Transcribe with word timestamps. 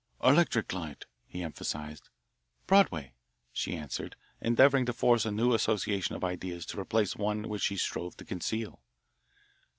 "Electric 0.23 0.73
light," 0.73 1.05
he 1.27 1.43
emphasised. 1.43 2.09
"Broadway," 2.65 3.13
she 3.51 3.75
answered, 3.75 4.15
endeavouring 4.41 4.83
to 4.87 4.93
force 4.93 5.27
a 5.27 5.31
new 5.31 5.53
association 5.53 6.15
of 6.15 6.23
ideas 6.23 6.65
to 6.65 6.79
replace 6.79 7.15
one 7.15 7.47
which 7.47 7.61
she 7.61 7.77
strove 7.77 8.17
to 8.17 8.25
conceal. 8.25 8.81